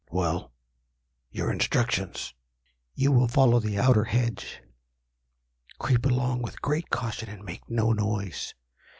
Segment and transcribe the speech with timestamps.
[0.09, 0.51] "Well,
[1.29, 2.33] your instructions!"
[2.95, 4.63] "You will follow the outer hedge.
[5.77, 8.55] Creep along with great caution, and make no noise.